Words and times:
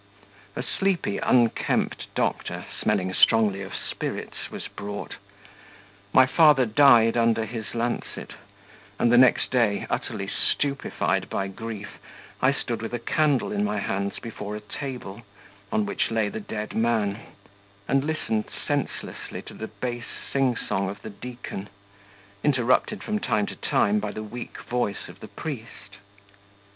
A 0.55 0.63
sleepy, 0.63 1.19
unkempt 1.19 2.07
doctor, 2.15 2.65
smelling 2.81 3.13
strongly 3.13 3.61
of 3.61 3.75
spirits, 3.75 4.49
was 4.49 4.67
brought. 4.67 5.17
My 6.11 6.25
father 6.25 6.65
died 6.65 7.15
under 7.15 7.45
his 7.45 7.75
lancet, 7.75 8.31
and 8.97 9.11
the 9.11 9.17
next 9.19 9.51
day, 9.51 9.85
utterly 9.91 10.25
stupefied 10.27 11.29
by 11.29 11.49
grief, 11.49 11.99
I 12.41 12.51
stood 12.51 12.81
with 12.81 12.95
a 12.95 12.97
candle 12.97 13.51
in 13.51 13.63
my 13.63 13.77
hands 13.77 14.17
before 14.17 14.55
a 14.55 14.59
table, 14.59 15.21
on 15.71 15.85
which 15.85 16.09
lay 16.09 16.29
the 16.29 16.39
dead 16.41 16.73
man, 16.73 17.19
and 17.87 18.03
listened 18.03 18.45
senselessly 18.67 19.43
to 19.43 19.53
the 19.53 19.67
bass 19.67 20.05
sing 20.33 20.57
song 20.57 20.89
of 20.89 21.03
the 21.03 21.11
deacon, 21.11 21.69
interrupted 22.43 23.03
from 23.03 23.19
time 23.19 23.45
to 23.45 23.55
time 23.55 23.99
by 23.99 24.09
the 24.11 24.23
weak 24.23 24.59
voice 24.63 25.07
of 25.07 25.19
the 25.19 25.27
priest. 25.27 25.97